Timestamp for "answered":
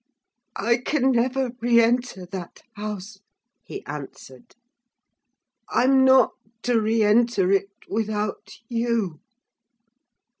3.85-4.55